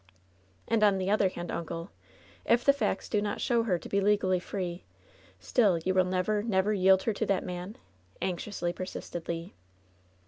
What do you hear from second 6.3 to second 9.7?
never yield her to that man?" anxiously persisted Le.